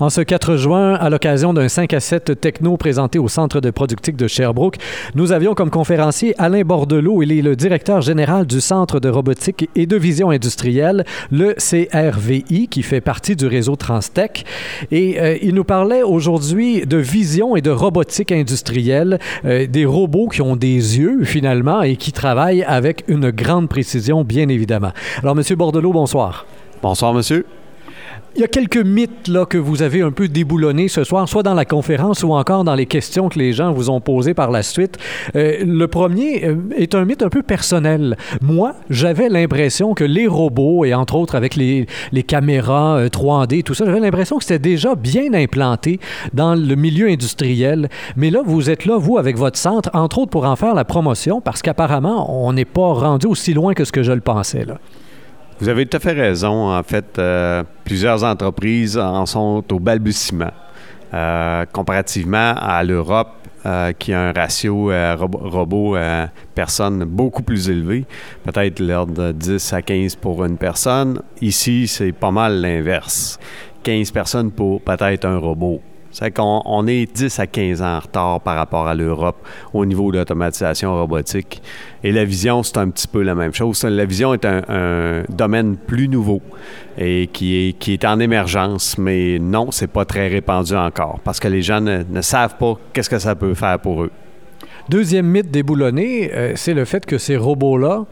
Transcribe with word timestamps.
En 0.00 0.10
ce 0.10 0.20
4 0.20 0.54
juin, 0.54 0.94
à 0.94 1.10
l'occasion 1.10 1.52
d'un 1.52 1.66
5 1.66 1.92
à 1.92 1.98
7 1.98 2.40
techno 2.40 2.76
présenté 2.76 3.18
au 3.18 3.26
Centre 3.26 3.60
de 3.60 3.70
productique 3.70 4.14
de 4.14 4.28
Sherbrooke, 4.28 4.76
nous 5.16 5.32
avions 5.32 5.56
comme 5.56 5.70
conférencier 5.70 6.36
Alain 6.40 6.62
Bordelot. 6.62 7.20
Il 7.24 7.32
est 7.32 7.42
le 7.42 7.56
directeur 7.56 8.00
général 8.00 8.46
du 8.46 8.60
Centre 8.60 9.00
de 9.00 9.08
robotique 9.08 9.68
et 9.74 9.86
de 9.86 9.96
vision 9.96 10.30
industrielle, 10.30 11.04
le 11.32 11.54
CRVI, 11.54 12.68
qui 12.68 12.84
fait 12.84 13.00
partie 13.00 13.34
du 13.34 13.48
réseau 13.48 13.74
Transtech. 13.74 14.44
Et 14.92 15.20
euh, 15.20 15.36
il 15.42 15.54
nous 15.54 15.64
parlait 15.64 16.04
aujourd'hui 16.04 16.86
de 16.86 16.98
vision 16.98 17.56
et 17.56 17.60
de 17.60 17.72
robotique 17.72 18.30
industrielle, 18.30 19.18
euh, 19.46 19.66
des 19.66 19.84
robots 19.84 20.28
qui 20.28 20.42
ont 20.42 20.54
des 20.54 20.76
yeux 21.00 21.24
finalement 21.24 21.82
et 21.82 21.96
qui 21.96 22.12
travaillent 22.12 22.62
avec 22.62 23.02
une 23.08 23.32
grande 23.32 23.68
précision, 23.68 24.22
bien 24.22 24.48
évidemment. 24.48 24.92
Alors, 25.24 25.34
Monsieur 25.34 25.56
Bordelot, 25.56 25.92
bonsoir. 25.92 26.46
Bonsoir, 26.82 27.12
monsieur. 27.12 27.44
Il 28.38 28.42
y 28.42 28.44
a 28.44 28.46
quelques 28.46 28.76
mythes 28.76 29.26
là, 29.26 29.46
que 29.46 29.58
vous 29.58 29.82
avez 29.82 30.00
un 30.00 30.12
peu 30.12 30.28
déboulonnés 30.28 30.86
ce 30.86 31.02
soir, 31.02 31.28
soit 31.28 31.42
dans 31.42 31.54
la 31.54 31.64
conférence 31.64 32.22
ou 32.22 32.34
encore 32.34 32.62
dans 32.62 32.76
les 32.76 32.86
questions 32.86 33.28
que 33.28 33.36
les 33.36 33.52
gens 33.52 33.72
vous 33.72 33.90
ont 33.90 34.00
posées 34.00 34.32
par 34.32 34.52
la 34.52 34.62
suite. 34.62 34.96
Euh, 35.34 35.64
le 35.66 35.88
premier 35.88 36.44
euh, 36.44 36.54
est 36.76 36.94
un 36.94 37.04
mythe 37.04 37.24
un 37.24 37.30
peu 37.30 37.42
personnel. 37.42 38.16
Moi, 38.40 38.76
j'avais 38.90 39.28
l'impression 39.28 39.92
que 39.92 40.04
les 40.04 40.28
robots, 40.28 40.84
et 40.84 40.94
entre 40.94 41.16
autres 41.16 41.34
avec 41.34 41.56
les, 41.56 41.88
caméras 42.28 43.06
3D, 43.06 43.58
euh, 43.58 43.62
tout 43.62 43.74
ça, 43.74 43.86
j'avais 43.86 43.98
l'impression 43.98 44.38
que 44.38 44.44
c'était 44.44 44.60
déjà 44.60 44.94
bien 44.94 45.34
implanté 45.34 45.98
dans 46.32 46.54
le 46.54 46.76
milieu 46.76 47.08
industriel. 47.08 47.88
Mais 48.14 48.30
là, 48.30 48.42
vous 48.46 48.70
êtes 48.70 48.84
là, 48.84 48.98
vous, 48.98 49.18
avec 49.18 49.36
votre 49.36 49.58
centre, 49.58 49.90
entre 49.94 50.18
autres 50.18 50.30
pour 50.30 50.44
en 50.44 50.54
faire 50.54 50.76
la 50.76 50.84
promotion, 50.84 51.40
parce 51.40 51.60
qu'apparemment, 51.60 52.46
on 52.46 52.52
n'est 52.52 52.64
pas 52.64 52.92
rendu 52.92 53.26
aussi 53.26 53.52
loin 53.52 53.74
que 53.74 53.84
ce 53.84 53.90
que 53.90 54.04
je 54.04 54.12
le 54.12 54.20
pensais. 54.20 54.64
Là. 54.64 54.78
Vous 55.60 55.68
avez 55.68 55.86
tout 55.86 55.96
à 55.96 56.00
fait 56.00 56.12
raison. 56.12 56.70
En 56.70 56.82
fait, 56.84 57.18
euh, 57.18 57.64
plusieurs 57.84 58.22
entreprises 58.22 58.96
en 58.96 59.26
sont 59.26 59.64
au 59.72 59.80
balbutiement. 59.80 60.52
Euh, 61.12 61.64
comparativement 61.72 62.54
à 62.54 62.84
l'Europe, 62.84 63.34
euh, 63.66 63.92
qui 63.92 64.12
a 64.12 64.28
un 64.28 64.32
ratio 64.32 64.92
robot-personne 65.16 67.04
beaucoup 67.04 67.42
plus 67.42 67.70
élevé, 67.70 68.04
peut-être 68.44 68.78
l'ordre 68.78 69.14
de 69.14 69.32
10 69.32 69.72
à 69.72 69.82
15 69.82 70.16
pour 70.16 70.44
une 70.44 70.58
personne. 70.58 71.22
Ici, 71.40 71.88
c'est 71.88 72.12
pas 72.12 72.30
mal 72.30 72.60
l'inverse. 72.60 73.40
15 73.82 74.10
personnes 74.12 74.52
pour 74.52 74.80
peut-être 74.82 75.24
un 75.24 75.38
robot. 75.38 75.80
On 76.38 76.86
est 76.86 77.12
10 77.14 77.38
à 77.38 77.46
15 77.46 77.82
ans 77.82 77.96
en 77.96 78.00
retard 78.00 78.40
par 78.40 78.56
rapport 78.56 78.88
à 78.88 78.94
l'Europe 78.94 79.36
au 79.72 79.84
niveau 79.86 80.10
de 80.10 80.18
l'automatisation 80.18 80.92
robotique. 80.92 81.62
Et 82.02 82.12
la 82.12 82.24
vision, 82.24 82.62
c'est 82.62 82.78
un 82.78 82.90
petit 82.90 83.06
peu 83.06 83.22
la 83.22 83.34
même 83.34 83.54
chose. 83.54 83.84
La 83.84 84.04
vision 84.04 84.34
est 84.34 84.44
un, 84.44 85.22
domaine 85.28 85.76
plus 85.76 86.08
nouveau 86.08 86.40
et 86.96 87.28
qui 87.32 87.56
est, 87.56 87.72
qui 87.78 87.92
est 87.92 88.04
en 88.04 88.18
émergence, 88.18 88.98
mais 88.98 89.38
non, 89.38 89.70
c'est 89.70 89.86
pas 89.86 90.04
très 90.04 90.28
répandu 90.28 90.74
encore 90.74 91.20
parce 91.22 91.38
que 91.38 91.48
les 91.48 91.62
gens 91.62 91.80
ne, 91.80 92.20
savent 92.20 92.56
pas 92.56 92.74
qu'est-ce 92.92 93.10
que 93.10 93.18
ça 93.18 93.34
peut 93.34 93.54
faire 93.54 93.78
pour 93.78 94.02
eux. 94.02 94.10
Deuxième 94.88 95.26
mythe 95.26 95.50
déboulonné, 95.50 96.30
euh, 96.34 96.52
c'est 96.56 96.74
le 96.74 96.84
fait 96.84 97.04
que 97.04 97.18
ces 97.18 97.36
robots-là 97.36 98.06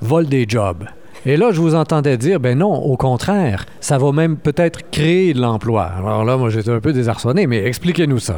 volent 0.00 0.28
des 0.28 0.46
jobs. 0.48 0.84
Et 1.26 1.36
là, 1.36 1.52
je 1.52 1.60
vous 1.60 1.74
entendais 1.74 2.18
dire, 2.18 2.38
ben 2.38 2.58
non, 2.58 2.74
au 2.74 2.96
contraire, 2.96 3.64
ça 3.80 3.96
va 3.96 4.12
même 4.12 4.36
peut-être 4.36 4.90
créer 4.90 5.32
de 5.32 5.40
l'emploi. 5.40 5.90
Alors 5.98 6.24
là, 6.24 6.36
moi, 6.36 6.50
j'étais 6.50 6.70
un 6.70 6.80
peu 6.80 6.92
désarçonné, 6.92 7.46
mais 7.46 7.64
expliquez-nous 7.64 8.18
ça. 8.18 8.36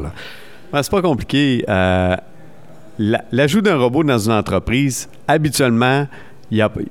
Ben, 0.72 0.82
c'est 0.82 0.90
pas 0.90 1.02
compliqué. 1.02 1.64
Euh, 1.68 2.16
l'ajout 3.32 3.60
d'un 3.60 3.76
robot 3.76 4.04
dans 4.04 4.18
une 4.18 4.32
entreprise, 4.32 5.08
habituellement, 5.26 6.06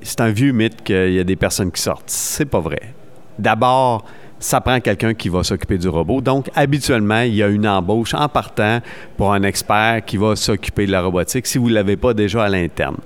c'est 0.01 0.21
un 0.21 0.31
vieux 0.31 0.51
mythe 0.51 0.83
qu'il 0.83 1.13
y 1.13 1.19
a 1.19 1.23
des 1.23 1.37
personnes 1.37 1.71
qui 1.71 1.81
sortent. 1.81 2.09
C'est 2.09 2.45
pas 2.45 2.59
vrai. 2.59 2.93
D'abord, 3.39 4.03
ça 4.37 4.59
prend 4.59 4.79
quelqu'un 4.81 5.13
qui 5.13 5.29
va 5.29 5.43
s'occuper 5.43 5.77
du 5.77 5.87
robot. 5.87 6.19
Donc, 6.19 6.49
habituellement, 6.55 7.21
il 7.21 7.35
y 7.35 7.43
a 7.43 7.47
une 7.47 7.67
embauche 7.67 8.13
en 8.13 8.27
partant 8.27 8.79
pour 9.17 9.33
un 9.33 9.43
expert 9.43 10.03
qui 10.05 10.17
va 10.17 10.35
s'occuper 10.35 10.85
de 10.85 10.91
la 10.91 11.01
robotique 11.01 11.47
si 11.47 11.57
vous 11.57 11.69
ne 11.69 11.73
l'avez 11.73 11.95
pas 11.95 12.13
déjà 12.13 12.43
à 12.43 12.49
l'interne. 12.49 12.97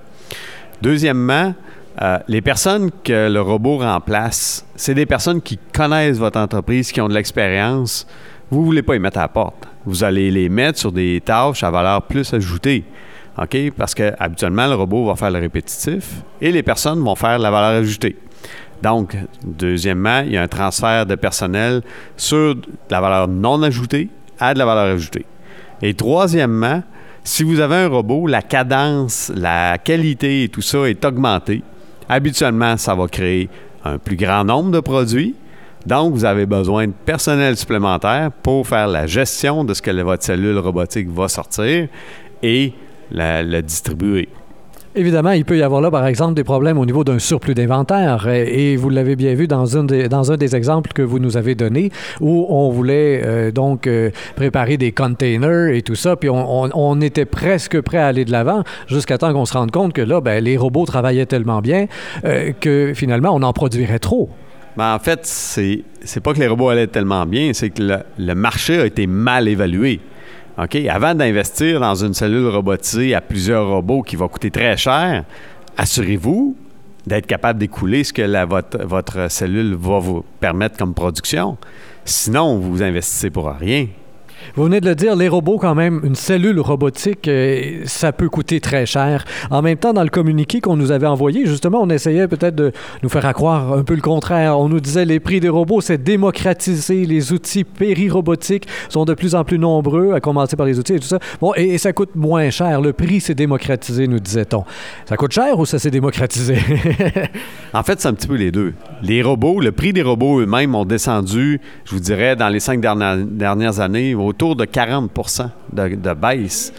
Deuxièmement, 0.81 1.53
euh, 2.01 2.17
les 2.29 2.41
personnes 2.41 2.91
que 3.03 3.29
le 3.29 3.41
robot 3.41 3.79
remplace, 3.79 4.65
c'est 4.75 4.93
des 4.93 5.05
personnes 5.05 5.41
qui 5.41 5.59
connaissent 5.73 6.17
votre 6.17 6.39
entreprise, 6.39 6.91
qui 6.91 7.01
ont 7.01 7.09
de 7.09 7.13
l'expérience. 7.13 8.07
Vous 8.49 8.61
ne 8.61 8.65
voulez 8.65 8.83
pas 8.83 8.95
y 8.95 8.99
mettre 8.99 9.17
à 9.17 9.23
la 9.23 9.27
porte. 9.27 9.67
Vous 9.85 10.03
allez 10.03 10.31
les 10.31 10.47
mettre 10.47 10.79
sur 10.79 10.93
des 10.93 11.21
tâches 11.23 11.63
à 11.63 11.71
valeur 11.71 12.03
plus 12.03 12.33
ajoutée. 12.33 12.85
Parce 13.77 13.95
que 13.95 14.13
habituellement, 14.19 14.67
le 14.67 14.75
robot 14.75 15.07
va 15.07 15.15
faire 15.15 15.31
le 15.31 15.39
répétitif 15.39 16.23
et 16.41 16.51
les 16.51 16.63
personnes 16.63 16.99
vont 16.99 17.15
faire 17.15 17.39
la 17.39 17.51
valeur 17.51 17.81
ajoutée. 17.81 18.17
Donc, 18.81 19.15
deuxièmement, 19.45 20.21
il 20.25 20.33
y 20.33 20.37
a 20.37 20.41
un 20.41 20.47
transfert 20.47 21.05
de 21.05 21.15
personnel 21.15 21.81
sur 22.15 22.55
de 22.55 22.61
la 22.89 23.01
valeur 23.01 23.27
non 23.27 23.61
ajoutée 23.63 24.09
à 24.39 24.53
de 24.53 24.59
la 24.59 24.65
valeur 24.65 24.95
ajoutée. 24.95 25.25
Et 25.81 25.93
troisièmement, 25.93 26.81
si 27.23 27.43
vous 27.43 27.59
avez 27.59 27.75
un 27.75 27.87
robot, 27.87 28.27
la 28.27 28.41
cadence, 28.41 29.31
la 29.35 29.77
qualité 29.77 30.43
et 30.43 30.49
tout 30.49 30.61
ça 30.61 30.89
est 30.89 31.03
augmentée 31.03 31.61
habituellement, 32.09 32.75
ça 32.75 32.95
va 32.95 33.07
créer 33.07 33.47
un 33.85 33.97
plus 33.97 34.15
grand 34.15 34.43
nombre 34.43 34.71
de 34.71 34.79
produits. 34.79 35.35
Donc, 35.85 36.13
vous 36.13 36.25
avez 36.25 36.45
besoin 36.45 36.87
de 36.87 36.93
personnel 37.05 37.55
supplémentaire 37.55 38.31
pour 38.43 38.67
faire 38.67 38.87
la 38.87 39.07
gestion 39.07 39.63
de 39.63 39.73
ce 39.73 39.81
que 39.81 39.91
votre 40.01 40.23
cellule 40.23 40.57
robotique 40.57 41.09
va 41.09 41.29
sortir 41.29 41.87
et 42.43 42.73
la, 43.11 43.61
distribuer. 43.61 44.27
Évidemment, 44.95 45.31
il 45.31 45.45
peut 45.45 45.57
y 45.57 45.61
avoir 45.61 45.81
là, 45.81 45.91
par 45.91 46.07
exemple, 46.07 46.33
des 46.33 46.43
problèmes 46.43 46.79
au 46.79 46.85
niveau 46.85 47.03
d'un 47.03 47.19
surplus 47.19 47.53
d'inventaire. 47.53 48.27
Et, 48.27 48.75
vous 48.75 48.89
l'avez 48.89 49.15
bien 49.15 49.35
vu 49.35 49.47
dans, 49.47 49.65
des, 49.83 50.09
dans 50.09 50.31
un 50.31 50.37
des 50.37 50.55
exemples 50.55 50.93
que 50.93 51.03
vous 51.03 51.19
nous 51.19 51.37
avez 51.37 51.53
donné, 51.53 51.91
où 52.21 52.47
on 52.49 52.71
voulait 52.71 53.21
euh, 53.23 53.51
donc 53.51 53.85
euh, 53.85 54.09
préparer 54.35 54.77
des 54.77 54.91
containers 54.91 55.75
et 55.75 55.83
tout 55.83 55.95
ça, 55.95 56.15
puis 56.15 56.29
on, 56.31 57.01
était 57.01 57.25
presque 57.25 57.79
prêt 57.81 57.99
à 57.99 58.07
aller 58.07 58.25
de 58.25 58.31
l'avant, 58.31 58.63
jusqu'à 58.87 59.17
temps 59.17 59.31
qu'on 59.31 59.45
se 59.45 59.53
rende 59.53 59.71
compte 59.71 59.93
que 59.93 60.01
là, 60.01 60.21
ben, 60.21 60.43
les 60.43 60.57
robots 60.57 60.85
travaillaient 60.85 61.27
tellement 61.27 61.61
bien 61.61 61.85
euh, 62.25 62.51
que 62.59 62.93
finalement, 62.95 63.29
on 63.33 63.43
en 63.43 63.53
produirait 63.53 63.99
trop. 63.99 64.29
Ben, 64.75 64.95
en 64.95 64.99
fait, 64.99 65.19
c'est, 65.23 65.83
c'est 66.03 66.21
pas 66.21 66.33
que 66.33 66.39
les 66.39 66.47
robots 66.47 66.69
allaient 66.69 66.87
tellement 66.87 67.25
bien, 67.27 67.51
c'est 67.53 67.69
que 67.69 67.83
le 68.17 68.33
marché 68.35 68.79
a 68.79 68.85
été 68.85 69.05
mal 69.05 69.47
évalué. 69.47 69.99
OK, 70.61 70.75
avant 70.89 71.15
d'investir 71.15 71.79
dans 71.79 71.95
une 71.95 72.13
cellule 72.13 72.47
robotisée 72.47 73.15
à 73.15 73.21
plusieurs 73.21 73.65
robots 73.69 74.01
qui 74.01 74.17
va 74.17 74.27
coûter 74.27 74.51
très 74.51 74.75
cher, 74.75 75.23
assurez-vous 75.77 76.57
d'être 77.07 77.27
capable 77.27 77.59
d'écouler 77.59 78.03
ce 78.03 78.11
que 78.11 78.45
votre, 78.45 78.85
votre 78.85 79.31
cellule 79.31 79.75
va 79.75 79.99
vous 79.99 80.25
permettre 80.41 80.75
comme 80.75 80.93
production. 80.93 81.57
Sinon, 82.03 82.57
vous 82.57 82.83
investissez 82.83 83.29
pour 83.29 83.49
rien. 83.49 83.87
Vous 84.55 84.63
venez 84.63 84.81
de 84.81 84.87
le 84.87 84.95
dire, 84.95 85.15
les 85.15 85.27
robots, 85.27 85.57
quand 85.57 85.75
même, 85.75 86.01
une 86.03 86.15
cellule 86.15 86.59
robotique, 86.59 87.27
euh, 87.27 87.81
ça 87.85 88.11
peut 88.11 88.29
coûter 88.29 88.59
très 88.59 88.85
cher. 88.85 89.25
En 89.51 89.61
même 89.61 89.77
temps, 89.77 89.93
dans 89.93 90.03
le 90.03 90.09
communiqué 90.09 90.61
qu'on 90.61 90.75
nous 90.75 90.91
avait 90.91 91.07
envoyé, 91.07 91.45
justement, 91.45 91.81
on 91.81 91.89
essayait 91.89 92.27
peut-être 92.27 92.55
de 92.55 92.71
nous 93.03 93.09
faire 93.09 93.31
croire 93.33 93.73
un 93.73 93.83
peu 93.83 93.95
le 93.95 94.01
contraire. 94.01 94.59
On 94.59 94.69
nous 94.69 94.79
disait 94.79 95.05
les 95.05 95.19
prix 95.19 95.39
des 95.39 95.49
robots, 95.49 95.81
c'est 95.81 96.01
démocratisé. 96.01 97.05
Les 97.05 97.33
outils 97.33 97.63
péri-robotiques 97.63 98.67
sont 98.89 99.05
de 99.05 99.13
plus 99.13 99.35
en 99.35 99.43
plus 99.43 99.59
nombreux, 99.59 100.13
à 100.13 100.19
commencer 100.19 100.55
par 100.55 100.65
les 100.65 100.79
outils 100.79 100.93
et 100.93 100.99
tout 100.99 101.07
ça. 101.07 101.19
Bon, 101.41 101.53
et, 101.55 101.77
ça 101.77 101.93
coûte 101.93 102.15
moins 102.15 102.49
cher. 102.49 102.81
Le 102.81 102.93
prix 102.93 103.21
s'est 103.21 103.35
démocratisé, 103.35 104.07
nous 104.07 104.19
disait-on. 104.19 104.63
Ça 105.05 105.15
coûte 105.15 105.31
cher 105.31 105.59
ou 105.59 105.65
ça 105.65 105.79
s'est 105.79 105.91
démocratisé? 105.91 106.57
en 107.73 107.83
fait, 107.83 107.99
c'est 108.01 108.07
un 108.07 108.13
petit 108.13 108.27
peu 108.27 108.35
les 108.35 108.51
deux. 108.51 108.73
Les 109.01 109.21
robots, 109.21 109.59
le 109.59 109.71
prix 109.71 109.93
des 109.93 110.01
robots 110.01 110.41
eux-mêmes 110.41 110.75
ont 110.75 110.85
descendu, 110.85 111.61
je 111.85 111.91
vous 111.91 112.01
dirais, 112.01 112.35
dans 112.35 112.49
les 112.49 112.59
cinq 112.59 112.81
dernières, 112.81 113.17
dernières 113.17 113.79
années, 113.79 114.15
autour 114.39 114.55
de 114.55 114.63
40 114.63 115.11
de, 115.73 116.13
baisse. 116.13 116.71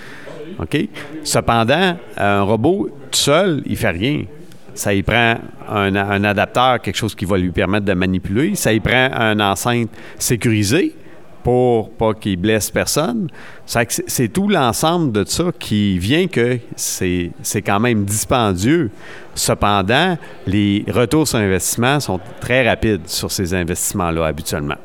OK? 0.58 0.88
Cependant, 1.22 1.96
un 2.16 2.42
robot 2.42 2.88
tout 3.10 3.18
seul, 3.18 3.62
il 3.66 3.76
fait 3.76 3.90
rien. 3.90 4.24
Ça 4.74 4.94
y 4.94 5.02
prend 5.02 5.36
un, 5.68 6.24
adapteur, 6.24 6.80
quelque 6.80 6.96
chose 6.96 7.14
qui 7.14 7.26
va 7.26 7.36
lui 7.36 7.50
permettre 7.50 7.84
de 7.84 7.92
manipuler. 7.92 8.54
Ça 8.54 8.72
y 8.72 8.80
prend 8.80 9.10
un 9.12 9.38
enceinte 9.40 9.90
sécurisée 10.18 10.94
pour 11.42 11.90
pas 11.90 12.14
qu'il 12.14 12.38
blesse 12.38 12.70
personne. 12.70 13.28
C'est 13.66 14.32
tout 14.32 14.48
l'ensemble 14.48 15.12
de 15.12 15.24
ça 15.26 15.44
qui 15.58 15.98
vient 15.98 16.28
que 16.28 16.58
c'est 16.76 17.62
quand 17.64 17.80
même 17.80 18.04
dispendieux. 18.04 18.90
Cependant, 19.34 20.16
les 20.46 20.84
retours 20.88 21.28
sur 21.28 21.38
investissement 21.38 22.00
sont 22.00 22.20
très 22.40 22.66
rapides 22.66 23.06
sur 23.06 23.30
ces 23.30 23.52
investissements-là 23.52 24.26
habituellement. 24.26 24.76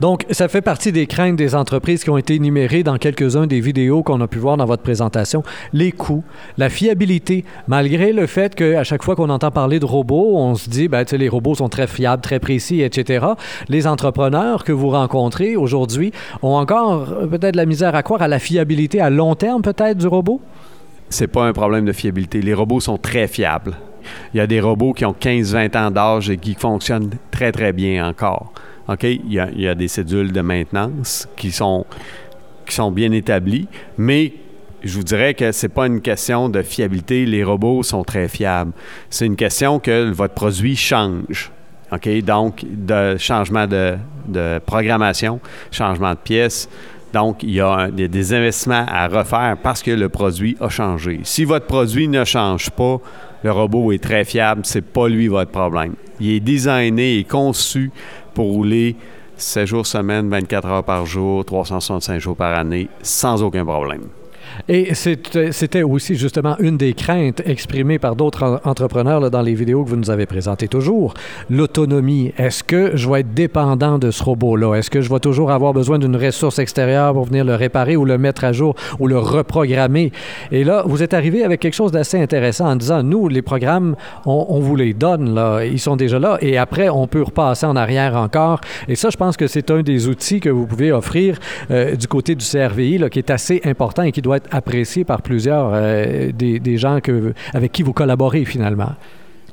Donc, 0.00 0.26
ça 0.30 0.48
fait 0.48 0.60
partie 0.60 0.92
des 0.92 1.06
craintes 1.06 1.36
des 1.36 1.54
entreprises 1.54 2.04
qui 2.04 2.10
ont 2.10 2.18
été 2.18 2.34
énumérées 2.34 2.82
dans 2.82 2.98
quelques-uns 2.98 3.46
des 3.46 3.60
vidéos 3.60 4.02
qu'on 4.02 4.20
a 4.20 4.28
pu 4.28 4.38
voir 4.38 4.56
dans 4.56 4.64
votre 4.64 4.82
présentation. 4.82 5.42
Les 5.72 5.92
coûts, 5.92 6.24
la 6.58 6.68
fiabilité, 6.68 7.44
malgré 7.68 8.12
le 8.12 8.26
fait 8.26 8.54
qu'à 8.54 8.84
chaque 8.84 9.02
fois 9.02 9.16
qu'on 9.16 9.30
entend 9.30 9.50
parler 9.50 9.80
de 9.80 9.84
robots, 9.84 10.36
on 10.36 10.54
se 10.54 10.68
dit, 10.68 10.88
ben, 10.88 11.04
les 11.12 11.28
robots 11.28 11.54
sont 11.54 11.68
très 11.68 11.86
fiables, 11.86 12.22
très 12.22 12.40
précis, 12.40 12.80
etc. 12.80 13.26
Les 13.68 13.86
entrepreneurs 13.86 14.64
que 14.64 14.72
vous 14.72 14.90
rencontrez 14.90 15.56
aujourd'hui 15.56 16.12
ont 16.42 16.54
encore 16.54 17.10
euh, 17.12 17.26
peut-être 17.26 17.56
la 17.56 17.66
misère 17.66 17.94
à 17.94 18.02
croire 18.02 18.22
à 18.22 18.28
la 18.28 18.38
fiabilité 18.38 19.00
à 19.00 19.10
long 19.10 19.34
terme, 19.34 19.62
peut-être, 19.62 19.98
du 19.98 20.06
robot? 20.06 20.40
C'est 21.08 21.26
pas 21.26 21.44
un 21.44 21.52
problème 21.52 21.84
de 21.84 21.92
fiabilité. 21.92 22.40
Les 22.40 22.54
robots 22.54 22.80
sont 22.80 22.96
très 22.96 23.26
fiables. 23.26 23.74
Il 24.34 24.38
y 24.38 24.40
a 24.40 24.46
des 24.46 24.60
robots 24.60 24.92
qui 24.92 25.04
ont 25.04 25.14
15-20 25.18 25.76
ans 25.76 25.90
d'âge 25.90 26.30
et 26.30 26.38
qui 26.38 26.54
fonctionnent 26.54 27.10
très, 27.30 27.52
très 27.52 27.72
bien 27.72 28.08
encore. 28.08 28.52
OK, 28.88 29.04
il 29.04 29.32
y, 29.32 29.68
a, 29.68 29.74
des 29.74 29.88
cédules 29.88 30.32
de 30.32 30.40
maintenance 30.40 31.28
qui 31.36 31.52
sont, 31.52 31.86
qui 32.66 32.74
sont 32.74 32.90
bien 32.90 33.12
établies, 33.12 33.68
mais 33.96 34.32
je 34.82 34.96
vous 34.96 35.04
dirais 35.04 35.34
que 35.34 35.52
c'est 35.52 35.68
pas 35.68 35.86
une 35.86 36.00
question 36.00 36.48
de 36.48 36.62
fiabilité. 36.62 37.24
Les 37.24 37.44
robots 37.44 37.84
sont 37.84 38.02
très 38.02 38.26
fiables. 38.28 38.72
C'est 39.10 39.26
une 39.26 39.36
question 39.36 39.78
que 39.78 40.10
votre 40.10 40.34
produit 40.34 40.74
change. 40.74 41.52
OK? 41.92 42.08
Donc, 42.24 42.64
de 42.64 43.16
changement 43.16 43.66
de, 43.66 43.94
de 44.26 44.58
programmation, 44.66 45.40
changement 45.70 46.10
de 46.10 46.18
pièces. 46.18 46.68
Donc, 47.12 47.42
il 47.42 47.50
y 47.50 47.60
a 47.60 47.90
des 47.90 48.34
investissements 48.34 48.86
à 48.88 49.06
refaire 49.06 49.56
parce 49.62 49.82
que 49.82 49.90
le 49.90 50.08
produit 50.08 50.56
a 50.60 50.68
changé. 50.68 51.20
Si 51.24 51.44
votre 51.44 51.66
produit 51.66 52.08
ne 52.08 52.24
change 52.24 52.70
pas, 52.70 52.98
le 53.44 53.52
robot 53.52 53.92
est 53.92 54.02
très 54.02 54.24
fiable, 54.24 54.62
c'est 54.64 54.82
pas 54.84 55.08
lui 55.08 55.28
votre 55.28 55.50
problème. 55.50 55.94
Il 56.20 56.30
est 56.30 56.40
designé 56.40 57.18
et 57.18 57.24
conçu 57.24 57.90
pour 58.34 58.46
rouler 58.46 58.96
7 59.36 59.66
jours 59.66 59.86
semaine, 59.86 60.28
24 60.28 60.68
heures 60.68 60.84
par 60.84 61.06
jour, 61.06 61.44
365 61.44 62.18
jours 62.18 62.36
par 62.36 62.54
année, 62.58 62.88
sans 63.02 63.42
aucun 63.42 63.64
problème. 63.64 64.08
Et 64.68 64.94
c'était 64.94 65.52
c'était 65.52 65.82
aussi 65.82 66.14
justement 66.14 66.56
une 66.58 66.76
des 66.76 66.94
craintes 66.94 67.42
exprimées 67.46 67.98
par 67.98 68.16
d'autres 68.16 68.42
en- 68.44 68.68
entrepreneurs 68.68 69.20
là, 69.20 69.30
dans 69.30 69.42
les 69.42 69.54
vidéos 69.54 69.84
que 69.84 69.90
vous 69.90 69.96
nous 69.96 70.10
avez 70.10 70.26
présentées 70.26 70.68
toujours. 70.68 71.14
L'autonomie. 71.50 72.32
Est-ce 72.38 72.64
que 72.64 72.96
je 72.96 73.08
vais 73.08 73.20
être 73.20 73.34
dépendant 73.34 73.98
de 73.98 74.10
ce 74.10 74.22
robot-là? 74.22 74.74
Est-ce 74.74 74.90
que 74.90 75.00
je 75.00 75.10
vais 75.12 75.20
toujours 75.20 75.50
avoir 75.50 75.72
besoin 75.72 75.98
d'une 75.98 76.16
ressource 76.16 76.58
extérieure 76.58 77.12
pour 77.12 77.24
venir 77.24 77.44
le 77.44 77.54
réparer 77.54 77.96
ou 77.96 78.04
le 78.04 78.18
mettre 78.18 78.44
à 78.44 78.52
jour 78.52 78.74
ou 78.98 79.06
le 79.06 79.18
reprogrammer? 79.18 80.12
Et 80.50 80.64
là, 80.64 80.82
vous 80.86 81.02
êtes 81.02 81.14
arrivé 81.14 81.44
avec 81.44 81.60
quelque 81.60 81.74
chose 81.74 81.92
d'assez 81.92 82.20
intéressant 82.20 82.66
en 82.70 82.76
disant, 82.76 83.02
nous, 83.02 83.28
les 83.28 83.42
programmes, 83.42 83.96
on, 84.26 84.46
on 84.48 84.60
vous 84.60 84.76
les 84.76 84.94
donne, 84.94 85.34
là. 85.34 85.64
Ils 85.64 85.78
sont 85.80 85.96
déjà 85.96 86.18
là. 86.18 86.38
Et 86.40 86.56
après, 86.58 86.88
on 86.88 87.06
peut 87.06 87.22
repasser 87.22 87.66
en 87.66 87.76
arrière 87.76 88.16
encore. 88.16 88.60
Et 88.88 88.96
ça, 88.96 89.10
je 89.10 89.16
pense 89.16 89.36
que 89.36 89.46
c'est 89.46 89.70
un 89.70 89.82
des 89.82 90.08
outils 90.08 90.40
que 90.40 90.48
vous 90.48 90.66
pouvez 90.66 90.92
offrir 90.92 91.38
euh, 91.70 91.94
du 91.96 92.06
côté 92.06 92.34
du 92.34 92.44
CRVI, 92.44 92.98
là, 92.98 93.10
qui 93.10 93.18
est 93.18 93.30
assez 93.30 93.60
important 93.64 94.02
et 94.02 94.12
qui 94.12 94.22
doit 94.22 94.38
être 94.38 94.41
apprécié 94.50 95.04
par 95.04 95.22
plusieurs 95.22 95.70
euh, 95.72 96.30
des, 96.32 96.76
gens 96.76 97.00
que, 97.00 97.34
avec 97.54 97.72
qui 97.72 97.82
vous 97.82 97.92
collaborez 97.92 98.44
finalement? 98.44 98.92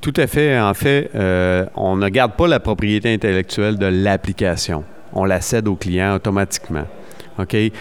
Tout 0.02 0.14
à 0.16 0.28
fait. 0.28 0.60
En 0.60 0.74
fait, 0.74 1.10
euh, 1.16 1.66
on 1.76 1.98
ne 1.98 2.10
garde 2.10 2.34
pas 2.34 2.48
la 2.48 2.60
propriété 2.60 3.14
intellectuelle 3.14 3.78
de 3.78 3.86
l'application. 3.86 4.84
On 5.14 5.26
la 5.26 5.42
cède 5.42 5.68
au 5.68 5.76
client 5.76 6.16
automatiquement. 6.16 6.86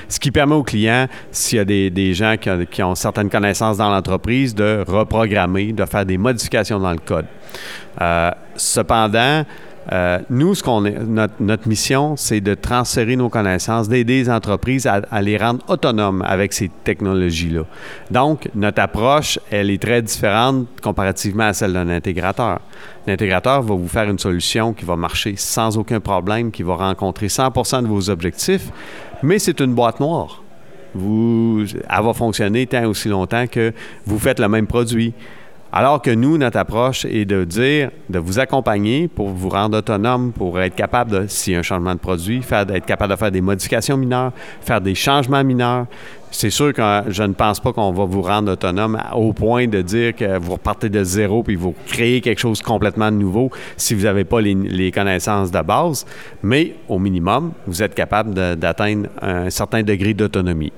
Ce 0.08 0.20
qui 0.20 0.30
permet 0.30 0.54
au 0.54 0.62
client, 0.62 1.06
s'il 1.30 1.58
y 1.58 1.60
a 1.60 1.64
des, 1.64 1.90
des 1.90 2.14
gens 2.14 2.36
qui 2.36 2.50
ont, 2.50 2.64
qui 2.70 2.82
ont 2.82 2.94
certaines 2.94 3.30
connaissances 3.30 3.78
dans 3.78 3.90
l'entreprise, 3.90 4.54
de 4.54 4.84
reprogrammer, 4.86 5.72
de 5.72 5.84
faire 5.84 6.06
des 6.06 6.18
modifications 6.18 6.78
dans 6.78 6.92
le 6.92 6.98
code. 6.98 7.26
Euh, 8.00 8.30
cependant, 8.56 9.44
euh, 9.92 10.18
nous, 10.28 10.54
ce 10.54 10.62
qu'on 10.62 10.84
est, 10.84 10.98
notre, 11.40 11.68
mission, 11.68 12.16
c'est 12.16 12.40
de 12.40 12.54
transférer 12.54 13.16
nos 13.16 13.28
connaissances, 13.28 13.88
d'aider 13.88 14.20
les 14.20 14.30
entreprises 14.30 14.86
à, 14.86 15.00
à 15.10 15.22
les 15.22 15.36
rendre 15.36 15.64
autonomes 15.68 16.22
avec 16.26 16.52
ces 16.52 16.70
technologies-là. 16.84 17.62
Donc, 18.10 18.48
notre 18.54 18.82
approche, 18.82 19.38
elle 19.50 19.70
est 19.70 19.80
très 19.80 20.02
différente 20.02 20.66
comparativement 20.82 21.44
à 21.44 21.52
celle 21.52 21.72
d'un 21.72 21.88
intégrateur. 21.88 22.60
L'intégrateur 23.06 23.62
va 23.62 23.74
vous 23.74 23.88
faire 23.88 24.10
une 24.10 24.18
solution 24.18 24.74
qui 24.74 24.84
va 24.84 24.96
marcher 24.96 25.34
sans 25.36 25.78
aucun 25.78 26.00
problème, 26.00 26.50
qui 26.50 26.62
va 26.62 26.74
rencontrer 26.74 27.28
100% 27.28 27.82
de 27.82 27.86
vos 27.86 28.10
objectifs, 28.10 28.70
mais 29.22 29.38
c'est 29.38 29.60
une 29.60 29.74
boîte 29.74 30.00
noire. 30.00 30.42
Vous, 30.94 31.64
elle 31.88 32.04
va 32.04 32.12
fonctionner 32.12 32.66
tant 32.66 32.84
aussi 32.86 33.08
longtemps 33.08 33.46
que 33.46 33.72
vous 34.06 34.18
faites 34.18 34.40
le 34.40 34.48
même 34.48 34.66
produit. 34.66 35.12
Alors 35.70 36.00
que 36.00 36.10
nous, 36.10 36.38
notre 36.38 36.56
approche 36.56 37.04
est 37.04 37.26
de 37.26 37.44
dire, 37.44 37.90
de 38.08 38.18
vous 38.18 38.38
accompagner 38.38 39.06
pour 39.06 39.28
vous 39.28 39.50
rendre 39.50 39.78
autonome, 39.78 40.32
pour 40.32 40.58
être 40.60 40.74
capable, 40.74 41.10
de, 41.10 41.26
s'il 41.28 41.52
y 41.52 41.56
a 41.56 41.58
un 41.58 41.62
changement 41.62 41.94
de 41.94 42.00
produit, 42.00 42.40
faire, 42.40 42.64
capable 42.86 43.12
de 43.12 43.18
faire 43.18 43.30
des 43.30 43.42
modifications 43.42 43.98
mineures, 43.98 44.32
faire 44.62 44.80
des 44.80 44.94
changements 44.94 45.44
mineurs. 45.44 45.84
C'est 46.30 46.48
sûr 46.48 46.72
que 46.72 46.82
je 47.08 47.22
ne 47.22 47.34
pense 47.34 47.60
pas 47.60 47.74
qu'on 47.74 47.92
va 47.92 48.06
vous 48.06 48.22
rendre 48.22 48.52
autonome 48.52 48.98
au 49.14 49.34
point 49.34 49.66
de 49.66 49.82
dire 49.82 50.16
que 50.16 50.38
vous 50.38 50.52
repartez 50.52 50.88
de 50.88 51.04
zéro 51.04 51.42
puis 51.42 51.56
vous 51.56 51.74
créez 51.86 52.20
quelque 52.22 52.38
chose 52.38 52.60
complètement 52.62 53.10
nouveau 53.10 53.50
si 53.76 53.94
vous 53.94 54.04
n'avez 54.04 54.24
pas 54.24 54.40
les, 54.40 54.54
les 54.54 54.90
connaissances 54.90 55.50
de 55.50 55.60
base. 55.60 56.06
Mais 56.42 56.76
au 56.88 56.98
minimum, 56.98 57.52
vous 57.66 57.82
êtes 57.82 57.94
capable 57.94 58.32
d'atteindre 58.56 59.08
un 59.20 59.50
certain 59.50 59.82
degré 59.82 60.14
d'autonomie. 60.14 60.72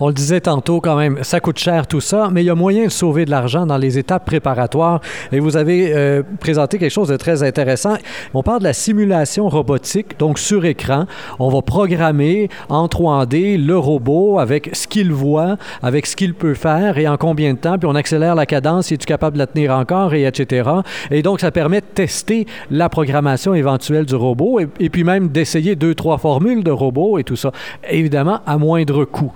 On 0.00 0.08
le 0.08 0.14
disait 0.14 0.40
tantôt 0.40 0.80
quand 0.80 0.96
même, 0.96 1.18
ça 1.22 1.40
coûte 1.40 1.58
cher 1.58 1.86
tout 1.86 2.00
ça, 2.00 2.28
mais 2.32 2.42
il 2.42 2.46
y 2.46 2.50
a 2.50 2.54
moyen 2.54 2.84
de 2.84 2.90
sauver 2.90 3.24
de 3.24 3.30
l'argent 3.30 3.66
dans 3.66 3.76
les 3.76 3.98
étapes 3.98 4.24
préparatoires. 4.24 5.00
Et 5.32 5.40
vous 5.40 5.56
avez 5.56 5.94
euh, 5.94 6.22
présenté 6.40 6.78
quelque 6.78 6.92
chose 6.92 7.08
de 7.08 7.16
très 7.16 7.42
intéressant. 7.42 7.94
On 8.34 8.42
parle 8.42 8.60
de 8.60 8.64
la 8.64 8.72
simulation 8.72 9.48
robotique, 9.48 10.18
donc 10.18 10.38
sur 10.38 10.64
écran. 10.64 11.06
On 11.38 11.48
va 11.48 11.62
programmer 11.62 12.48
en 12.68 12.86
3D 12.86 13.64
le 13.64 13.78
robot 13.78 14.38
avec 14.38 14.70
ce 14.72 14.86
qu'il 14.86 15.12
voit, 15.12 15.56
avec 15.82 16.06
ce 16.06 16.16
qu'il 16.16 16.34
peut 16.34 16.54
faire 16.54 16.98
et 16.98 17.06
en 17.08 17.16
combien 17.16 17.54
de 17.54 17.58
temps. 17.58 17.78
Puis 17.78 17.88
on 17.88 17.94
accélère 17.94 18.34
la 18.34 18.46
cadence, 18.46 18.86
si 18.86 18.98
tu 18.98 19.06
capable 19.06 19.34
de 19.34 19.38
la 19.38 19.46
tenir 19.46 19.72
encore, 19.72 20.14
et 20.14 20.24
etc. 20.24 20.68
Et 21.10 21.22
donc 21.22 21.40
ça 21.40 21.50
permet 21.50 21.80
de 21.80 21.86
tester 21.86 22.46
la 22.70 22.88
programmation 22.88 23.54
éventuelle 23.54 24.06
du 24.06 24.14
robot 24.14 24.60
et, 24.60 24.88
puis 24.88 25.04
même 25.04 25.28
d'essayer 25.28 25.76
deux, 25.76 25.94
trois 25.94 26.18
formules 26.18 26.64
de 26.64 26.70
robot 26.70 27.18
et 27.18 27.24
tout 27.24 27.36
ça. 27.36 27.52
Évidemment, 27.88 28.40
à 28.46 28.58
moindre 28.58 29.04
coût. 29.04 29.32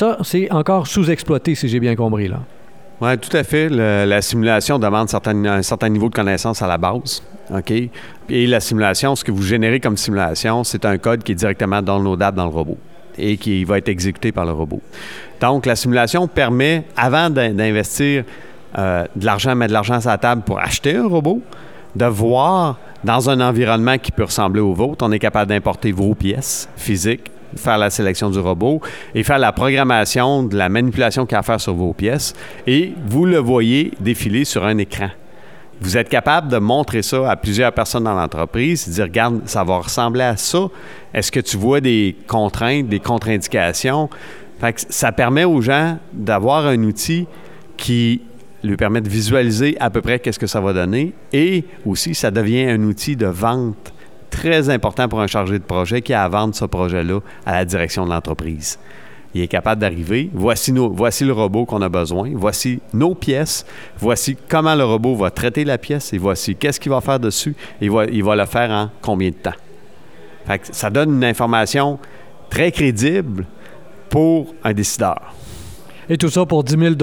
Ça, 0.00 0.16
c'est 0.22 0.50
encore 0.50 0.86
sous-exploité, 0.86 1.54
si 1.54 1.68
j'ai 1.68 1.78
bien 1.80 1.94
compris. 1.94 2.26
Là. 2.28 2.40
Oui, 3.02 3.16
tout 3.18 3.34
à 3.36 3.42
fait. 3.44 3.68
La 3.68 4.20
simulation 4.22 4.78
demande 4.78 5.08
un 5.14 5.62
certain 5.62 5.88
niveau 5.88 6.08
de 6.08 6.14
connaissance 6.14 6.62
à 6.62 6.66
la 6.66 6.78
base. 6.78 7.22
OK? 7.54 7.70
Et 8.28 8.46
la 8.46 8.60
simulation, 8.60 9.14
ce 9.16 9.24
que 9.24 9.32
vous 9.32 9.42
générez 9.42 9.80
comme 9.80 9.96
simulation, 9.96 10.64
c'est 10.64 10.84
un 10.84 10.98
code 10.98 11.22
qui 11.22 11.32
est 11.32 11.34
directement 11.34 11.82
downloadable 11.82 12.36
dans 12.36 12.44
le 12.44 12.50
robot 12.50 12.78
et 13.18 13.36
qui 13.36 13.64
va 13.64 13.78
être 13.78 13.88
exécuté 13.88 14.32
par 14.32 14.46
le 14.46 14.52
robot. 14.52 14.80
Donc, 15.40 15.66
la 15.66 15.76
simulation 15.76 16.28
permet, 16.28 16.84
avant 16.96 17.28
d'in- 17.28 17.52
d'investir 17.52 18.24
euh, 18.78 19.04
de 19.16 19.26
l'argent, 19.26 19.54
mettre 19.54 19.70
de 19.70 19.74
l'argent 19.74 20.00
sur 20.00 20.10
la 20.10 20.18
table 20.18 20.42
pour 20.42 20.60
acheter 20.60 20.96
un 20.96 21.08
robot, 21.08 21.40
de 21.96 22.06
voir 22.06 22.78
dans 23.02 23.28
un 23.28 23.40
environnement 23.40 23.98
qui 23.98 24.12
peut 24.12 24.24
ressembler 24.24 24.60
au 24.60 24.72
vôtre, 24.72 25.04
on 25.06 25.10
est 25.12 25.18
capable 25.18 25.48
d'importer 25.50 25.90
vos 25.92 26.14
pièces 26.14 26.68
physiques, 26.76 27.30
faire 27.56 27.78
la 27.78 27.90
sélection 27.90 28.30
du 28.30 28.38
robot 28.38 28.80
et 29.14 29.22
faire 29.22 29.38
la 29.38 29.52
programmation 29.52 30.42
de 30.42 30.56
la 30.56 30.68
manipulation 30.68 31.26
qu'il 31.26 31.36
a 31.36 31.40
à 31.40 31.42
faire 31.42 31.60
sur 31.60 31.74
vos 31.74 31.92
pièces. 31.92 32.34
Et 32.66 32.92
vous 33.06 33.26
le 33.26 33.38
voyez 33.38 33.92
défiler 34.00 34.44
sur 34.44 34.64
un 34.64 34.78
écran. 34.78 35.08
Vous 35.80 35.96
êtes 35.96 36.10
capable 36.10 36.48
de 36.48 36.58
montrer 36.58 37.00
ça 37.00 37.30
à 37.30 37.36
plusieurs 37.36 37.72
personnes 37.72 38.04
dans 38.04 38.14
l'entreprise, 38.14 38.86
dire 38.88 39.04
regarde, 39.04 39.40
ça 39.46 39.64
va 39.64 39.78
ressembler 39.78 40.24
à 40.24 40.36
ça. 40.36 40.68
Est-ce 41.14 41.32
que 41.32 41.40
tu 41.40 41.56
vois 41.56 41.80
des 41.80 42.16
contraintes, 42.26 42.88
des 42.88 43.00
contre-indications? 43.00 44.10
Ça 44.90 45.10
permet 45.12 45.44
aux 45.44 45.62
gens 45.62 45.98
d'avoir 46.12 46.66
un 46.66 46.82
outil 46.82 47.26
qui 47.78 48.20
lui 48.62 48.76
permet 48.76 49.00
de 49.00 49.08
visualiser 49.08 49.76
à 49.80 49.88
peu 49.88 50.02
près 50.02 50.18
qu'est-ce 50.18 50.38
que 50.38 50.46
ça 50.46 50.60
va 50.60 50.74
donner 50.74 51.14
et 51.32 51.64
aussi 51.86 52.14
ça 52.14 52.30
devient 52.30 52.66
un 52.68 52.82
outil 52.82 53.16
de 53.16 53.26
vente 53.26 53.94
très 54.30 54.70
important 54.70 55.08
pour 55.08 55.20
un 55.20 55.26
chargé 55.26 55.58
de 55.58 55.64
projet 55.64 56.00
qui 56.00 56.14
a 56.14 56.24
à 56.24 56.28
vendre 56.28 56.54
ce 56.54 56.64
projet-là 56.64 57.20
à 57.44 57.52
la 57.52 57.64
direction 57.64 58.04
de 58.04 58.10
l'entreprise. 58.10 58.78
Il 59.34 59.42
est 59.42 59.48
capable 59.48 59.80
d'arriver. 59.80 60.28
Voici, 60.32 60.72
voici 60.72 61.24
le 61.24 61.32
robot 61.32 61.64
qu'on 61.64 61.82
a 61.82 61.88
besoin. 61.88 62.30
Voici 62.34 62.80
nos 62.92 63.14
pièces. 63.14 63.64
Voici 63.98 64.36
comment 64.48 64.74
le 64.74 64.84
robot 64.84 65.14
va 65.14 65.30
traiter 65.30 65.64
la 65.64 65.78
pièce. 65.78 66.12
Et 66.12 66.18
voici 66.18 66.56
qu'est-ce 66.56 66.80
qu'il 66.80 66.90
va 66.90 67.00
faire 67.00 67.20
dessus. 67.20 67.54
Il 67.80 67.90
va, 67.90 68.06
il 68.06 68.24
va 68.24 68.34
le 68.34 68.46
faire 68.46 68.70
en 68.70 68.90
combien 69.00 69.30
de 69.30 69.34
temps? 69.34 69.54
Fait 70.46 70.58
que 70.58 70.66
ça 70.72 70.90
donne 70.90 71.14
une 71.14 71.24
information 71.24 71.98
très 72.48 72.72
crédible 72.72 73.46
pour 74.08 74.52
un 74.64 74.72
décideur. 74.72 75.32
Et 76.12 76.18
tout 76.18 76.28
ça 76.28 76.44
pour 76.44 76.64
10 76.64 76.76
000 76.76 76.94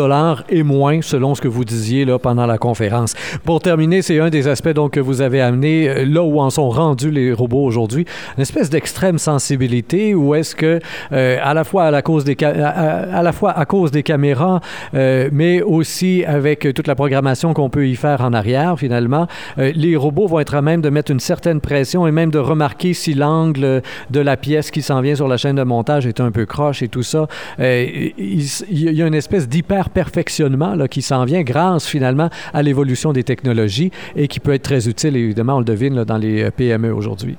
et 0.49 0.63
moins, 0.63 1.01
selon 1.01 1.33
ce 1.33 1.39
que 1.39 1.47
vous 1.47 1.63
disiez 1.63 2.03
là, 2.03 2.19
pendant 2.19 2.45
la 2.45 2.57
conférence. 2.57 3.13
Pour 3.45 3.61
terminer, 3.61 4.01
c'est 4.01 4.19
un 4.19 4.29
des 4.29 4.49
aspects 4.49 4.73
donc, 4.73 4.91
que 4.91 4.99
vous 4.99 5.21
avez 5.21 5.39
amené, 5.39 5.87
euh, 5.87 6.05
là 6.05 6.23
où 6.23 6.41
en 6.41 6.49
sont 6.49 6.69
rendus 6.69 7.09
les 7.09 7.31
robots 7.31 7.63
aujourd'hui, 7.63 8.05
une 8.35 8.41
espèce 8.41 8.69
d'extrême 8.69 9.17
sensibilité, 9.17 10.13
ou 10.13 10.35
est-ce 10.35 10.55
que, 10.55 10.81
euh, 11.13 11.37
à, 11.41 11.53
la 11.53 11.63
fois 11.63 11.85
à, 11.85 12.01
cause 12.01 12.25
des 12.25 12.35
à, 12.43 13.23
la 13.23 13.31
fois 13.31 13.57
à 13.57 13.63
cause 13.63 13.91
des 13.91 14.03
caméras, 14.03 14.59
euh, 14.93 15.29
mais 15.31 15.61
aussi 15.61 16.25
avec 16.25 16.67
toute 16.75 16.87
la 16.87 16.95
programmation 16.95 17.53
qu'on 17.53 17.69
peut 17.69 17.87
y 17.87 17.95
faire 17.95 18.19
en 18.19 18.33
arrière, 18.33 18.77
finalement, 18.77 19.27
les 19.55 19.95
robots 19.95 20.27
vont 20.27 20.41
être 20.41 20.55
à 20.55 20.61
même 20.61 20.81
de 20.81 20.89
mettre 20.89 21.11
une 21.11 21.21
certaine 21.21 21.61
pression 21.61 22.07
et 22.07 22.11
même 22.11 22.29
de 22.29 22.39
remarquer 22.39 22.93
si 22.93 23.13
l'angle 23.13 23.81
de 24.09 24.19
la 24.19 24.35
pièce 24.35 24.69
qui 24.69 24.81
s'en 24.81 24.99
vient 24.99 25.15
sur 25.15 25.29
la 25.29 25.37
chaîne 25.37 25.55
de 25.55 25.63
montage 25.63 26.05
est 26.05 26.19
un 26.19 26.31
peu 26.31 26.45
croche 26.45 26.81
et 26.81 26.89
tout 26.89 27.03
ça. 27.03 27.27
Y 28.97 29.03
a 29.03 29.07
une 29.07 29.13
espèce 29.13 29.47
d'hyper-perfectionnement 29.47 30.75
qui 30.87 31.01
s'en 31.01 31.25
vient 31.25 31.41
grâce 31.43 31.85
finalement 31.87 32.29
à 32.53 32.61
l'évolution 32.63 33.13
des 33.13 33.23
technologies 33.23 33.91
et 34.15 34.27
qui 34.27 34.39
peut 34.39 34.53
être 34.53 34.63
très 34.63 34.87
utile, 34.87 35.15
évidemment, 35.15 35.55
on 35.55 35.59
le 35.59 35.65
devine 35.65 35.95
là, 35.95 36.05
dans 36.05 36.17
les 36.17 36.43
euh, 36.43 36.51
PME 36.51 36.93
aujourd'hui. 36.93 37.37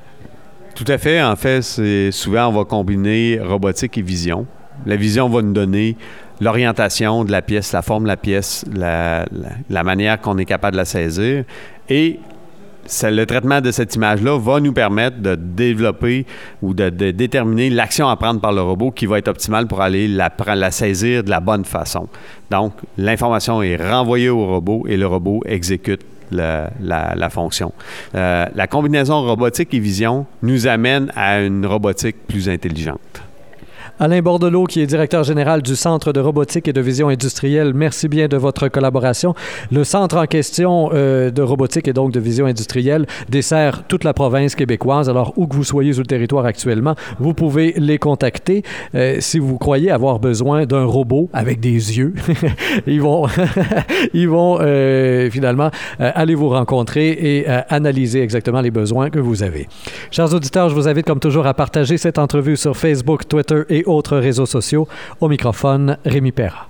Tout 0.75 0.85
à 0.89 0.99
fait. 0.99 1.23
En 1.23 1.35
fait, 1.37 1.63
c'est 1.63 2.11
souvent 2.13 2.49
on 2.49 2.53
va 2.53 2.65
combiner 2.65 3.41
robotique 3.41 3.99
et 3.99 4.03
vision. 4.03 4.47
La 4.87 4.97
vision 4.97 5.29
va 5.29 5.43
nous 5.43 5.53
donner 5.53 5.97
l'orientation 6.41 7.25
de 7.25 7.33
la 7.33 7.43
pièce, 7.43 7.73
la 7.73 7.83
forme 7.83 8.05
de 8.05 8.09
la 8.09 8.17
pièce, 8.17 8.65
la, 8.73 9.25
la- 9.33 9.49
la 9.69 9.83
manière 9.83 10.21
qu'on 10.21 10.39
est 10.39 10.45
capable 10.45 10.73
de 10.75 10.79
la 10.79 10.85
saisir. 10.85 11.45
Et 11.89 12.21
le 13.03 13.25
traitement 13.25 13.61
de 13.61 13.71
cette 13.71 13.95
image-là 13.95 14.39
va 14.39 14.61
nous 14.61 14.73
permettre 14.73 15.19
de 15.21 15.35
développer 15.35 16.27
ou 16.63 16.75
de, 16.75 16.89
déterminer 16.89 17.71
l'action 17.71 18.09
à 18.09 18.17
prendre 18.17 18.41
par 18.41 18.53
le 18.53 18.63
robot 18.63 18.91
qui 18.91 19.07
va 19.07 19.19
être 19.19 19.29
optimale 19.29 19.67
pour 19.67 19.81
aller 19.81 20.09
la, 20.09 20.71
saisir 20.71 21.25
de 21.25 21.31
la 21.31 21.41
bonne 21.41 21.65
façon. 21.65 22.09
Donc, 22.51 22.73
l'information 22.97 23.63
est 23.63 23.77
renvoyée 23.77 24.31
au 24.31 24.47
robot 24.47 24.85
et 24.89 24.97
le 24.97 25.07
robot 25.07 25.43
exécute 25.47 26.03
la, 26.31 27.31
fonction. 27.31 27.73
Euh, 28.15 28.47
la 28.55 28.67
combinaison 28.67 29.23
robotique 29.23 29.73
et 29.75 29.79
vision 29.79 30.27
nous 30.43 30.67
amène 30.67 31.11
à 31.17 31.41
une 31.41 31.65
robotique 31.67 32.17
plus 32.27 32.49
intelligente. 32.49 33.23
Alain 34.01 34.23
Bordelot, 34.23 34.67
qui 34.67 34.81
est 34.81 34.87
directeur 34.87 35.25
général 35.25 35.61
du 35.61 35.75
Centre 35.75 36.13
de 36.13 36.21
robotique 36.21 36.69
et 36.69 36.73
de 36.73 36.81
vision 36.81 37.09
industrielle, 37.09 37.73
merci 37.75 38.07
bien 38.07 38.29
de 38.29 38.37
votre 38.37 38.69
collaboration. 38.69 39.35
Le 39.73 39.83
centre 39.83 40.19
en 40.19 40.27
question 40.27 40.91
euh, 40.93 41.33
de 41.33 41.43
robotique 41.43 41.89
et 41.89 41.93
donc 41.93 42.13
de 42.13 42.21
vision 42.21 42.47
industrielle 42.47 43.07
dessert 43.29 43.83
toute 43.89 44.05
la 44.05 44.15
province 44.15 44.55
québécoise. 44.55 45.11
Alors, 45.11 45.33
où 45.35 45.49
que 45.49 45.57
vous 45.57 45.65
soyez 45.65 45.93
sur 45.93 46.03
le 46.03 46.07
territoire 46.07 46.45
actuellement, 46.45 46.95
vous 47.19 47.35
pouvez 47.35 47.75
les 47.77 47.99
contacter. 47.99 48.63
Euh, 48.95 49.17
si 49.19 49.41
vous 49.41 49.59
croyez 49.59 49.91
avoir 49.91 50.21
besoin 50.21 50.65
d'un 50.65 50.85
robot 50.85 51.29
avec 51.33 51.59
des 51.59 51.99
yeux, 51.99 52.15
ils 52.87 53.03
vont, 53.03 53.27
ils 54.15 54.29
vont 54.29 54.59
euh, 54.61 55.29
finalement 55.29 55.73
aller 55.99 56.37
vous 56.37 56.51
rencontrer 56.51 57.09
et 57.09 57.49
analyser 57.49 58.23
exactement 58.23 58.61
les 58.61 58.71
besoins 58.71 59.11
que 59.11 59.19
vous 59.19 59.43
avez. 59.43 59.67
Chers 60.13 60.33
auditeurs, 60.33 60.69
je 60.69 60.77
vous 60.77 60.87
invite 60.87 61.07
comme 61.07 61.19
toujours 61.19 61.49
à 61.49 61.55
partager 61.55 61.97
cette 61.97 62.19
entrevue 62.19 62.57
sur 62.57 62.77
Facebook, 62.77 63.27
Twitter 63.27 63.63
et 63.69 63.88
autres 63.89 64.17
réseaux 64.17 64.47
sociaux. 64.47 64.89
Au 65.21 65.29
microphone, 65.29 65.97
Rémi 66.05 66.33
Perra. 66.33 66.67